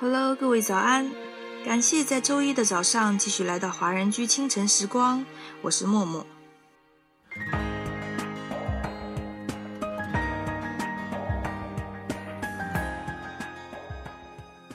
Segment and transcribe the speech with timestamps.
[0.00, 1.08] Hello，各位早安！
[1.64, 5.24] 感谢在周一的早上继续来到华人居清晨时光，
[5.62, 6.26] 我是默默。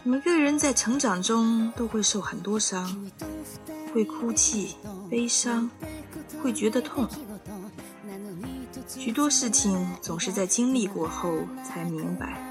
[0.03, 3.05] 每个人在成长中都会受很多伤，
[3.93, 4.77] 会哭泣、
[5.09, 5.69] 悲伤，
[6.41, 7.05] 会觉得痛。
[8.87, 12.41] 许多事情总是在经历过后才明白，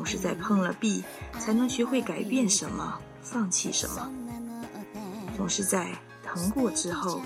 [0.00, 1.04] 总是在碰了壁
[1.38, 4.10] 才能学会改变什么、放弃什么，
[5.36, 5.92] 总是在
[6.24, 7.20] 疼过之后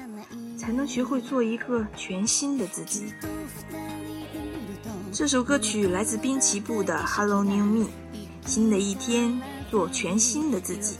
[0.59, 3.15] 才能学会做一个全新的自己。
[5.13, 7.85] 这首歌曲来自滨崎步的《Hello New Me》，
[8.45, 10.97] 新的一天，做全新的自己。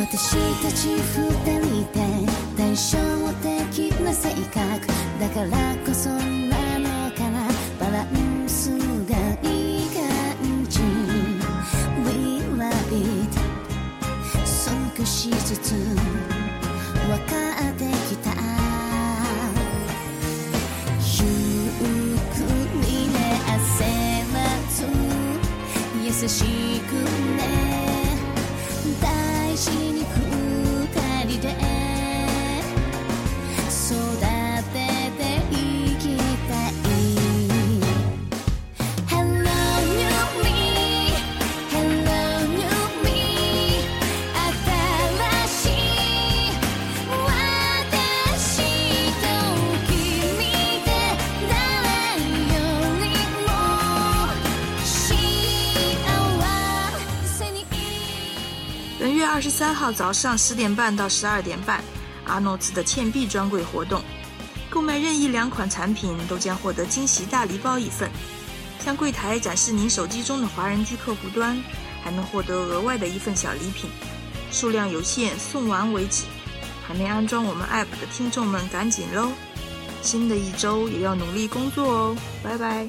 [0.00, 1.98] 私たち二人で
[2.56, 2.96] 対照
[3.42, 4.86] 的な性格。
[5.20, 6.08] だからこそ
[59.40, 61.82] 二十三号早上十点半到十二点半，
[62.26, 64.02] 阿诺兹的倩碧专柜活动，
[64.68, 68.10] 购买任意两款产品都将获得惊喜大礼包一份。
[68.84, 71.58] 向柜台展示您手机中的华人居客户端，
[72.04, 73.88] 还能获得额外的一份小礼品，
[74.52, 76.24] 数量有限，送完为止。
[76.86, 79.32] 还没安装我们 App 的听众们赶紧喽！
[80.02, 82.86] 新的一周也要努力工作哦，拜拜。